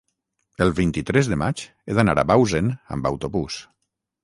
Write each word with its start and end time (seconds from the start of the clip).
el 0.65 0.71
vint-i-tres 0.79 1.29
de 1.33 1.37
maig 1.43 1.61
he 1.91 1.99
d'anar 1.99 2.17
a 2.23 2.25
Bausen 2.33 2.73
amb 2.99 3.13
autobús. 3.13 3.63